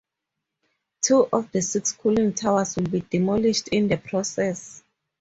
Two 1.03 1.29
of 1.31 1.51
the 1.51 1.61
six 1.61 1.91
cooling 1.91 2.33
towers 2.33 2.75
will 2.75 2.87
be 2.89 3.01
demolished 3.01 3.67
in 3.67 3.87
the 3.87 3.97
process. 3.97 4.81